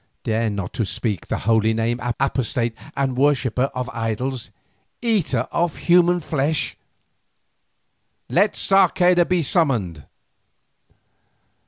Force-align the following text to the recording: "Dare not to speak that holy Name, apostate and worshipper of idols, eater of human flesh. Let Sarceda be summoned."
"Dare 0.23 0.49
not 0.49 0.73
to 0.73 0.83
speak 0.83 1.27
that 1.27 1.41
holy 1.41 1.75
Name, 1.75 1.99
apostate 2.19 2.73
and 2.97 3.15
worshipper 3.15 3.69
of 3.75 3.87
idols, 3.93 4.49
eater 4.99 5.47
of 5.51 5.77
human 5.77 6.19
flesh. 6.19 6.75
Let 8.27 8.55
Sarceda 8.55 9.25
be 9.25 9.43
summoned." 9.43 10.05